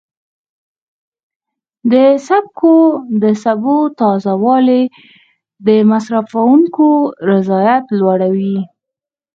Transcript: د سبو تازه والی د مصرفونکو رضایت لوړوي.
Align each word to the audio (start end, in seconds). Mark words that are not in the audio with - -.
د 3.21 3.25
سبو 3.43 3.77
تازه 3.99 4.33
والی 4.43 4.83
د 5.65 5.67
مصرفونکو 5.91 6.87
رضایت 7.31 7.85
لوړوي. 7.99 8.57